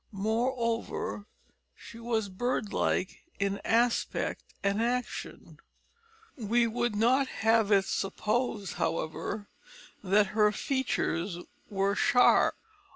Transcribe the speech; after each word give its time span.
Moreover, 0.11 1.27
she 1.75 1.99
was 1.99 2.27
bird 2.27 2.73
like 2.73 3.19
in 3.37 3.61
aspect 3.63 4.41
and 4.63 4.81
action. 4.81 5.59
We 6.35 6.65
would 6.65 6.95
not 6.95 7.27
have 7.27 7.71
it 7.71 7.85
supposed, 7.85 8.73
however, 8.81 9.47
that 10.03 10.27
her 10.33 10.51
features 10.51 11.37
were 11.69 11.93
sharp. 11.93 12.55